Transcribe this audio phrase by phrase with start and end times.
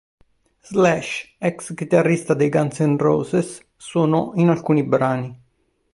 [0.61, 5.39] Slash, ex chitarrista dei Guns N' Roses, suonò in alcuni brani.